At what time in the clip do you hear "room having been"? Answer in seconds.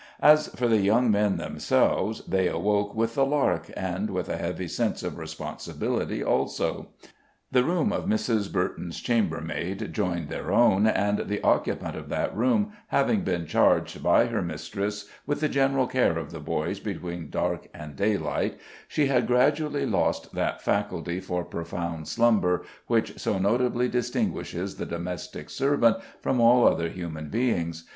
12.35-13.45